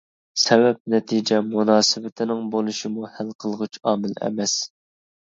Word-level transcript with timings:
سەۋەب-نەتىجە 0.43 1.35
مۇناسىۋىتىنىڭ 1.49 2.41
بولۇشىمۇ 2.55 3.09
ھەل 3.17 3.29
قىلغۇچ 3.45 3.77
ئامىل 3.91 4.15
ئەمەس. 4.29 4.57